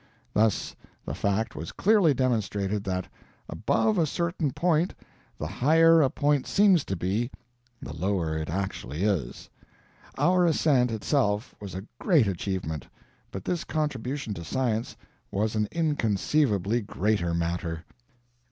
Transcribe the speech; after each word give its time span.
Thus 0.33 0.75
the 1.05 1.13
fact 1.13 1.55
was 1.55 1.71
clearly 1.71 2.15
demonstrated 2.15 2.83
that, 2.85 3.07
ABOVE 3.51 3.99
A 3.99 4.07
CERTAIN 4.07 4.51
POINT, 4.53 4.95
THE 5.37 5.45
HIGHER 5.45 6.01
A 6.01 6.09
POINT 6.09 6.47
SEEMS 6.47 6.83
TO 6.85 6.95
BE, 6.95 7.29
THE 7.79 7.93
LOWER 7.93 8.35
IT 8.35 8.49
ACTUALLY 8.49 9.03
IS. 9.03 9.47
Our 10.17 10.47
ascent 10.47 10.89
itself 10.89 11.53
was 11.61 11.75
a 11.75 11.85
great 11.99 12.25
achievement, 12.25 12.87
but 13.29 13.45
this 13.45 13.63
contribution 13.63 14.33
to 14.33 14.43
science 14.43 14.97
was 15.29 15.53
an 15.55 15.67
inconceivably 15.71 16.81
greater 16.81 17.35
matter. 17.35 17.85